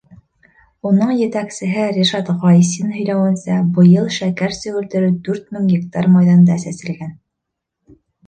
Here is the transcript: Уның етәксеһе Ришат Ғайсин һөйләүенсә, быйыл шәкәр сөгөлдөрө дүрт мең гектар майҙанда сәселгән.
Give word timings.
Уның 0.91 1.09
етәксеһе 1.17 1.83
Ришат 1.97 2.31
Ғайсин 2.45 2.95
һөйләүенсә, 2.95 3.59
быйыл 3.77 4.09
шәкәр 4.17 4.55
сөгөлдөрө 4.61 5.11
дүрт 5.27 5.53
мең 5.57 5.69
гектар 5.75 6.09
майҙанда 6.17 6.57
сәселгән. 6.67 7.13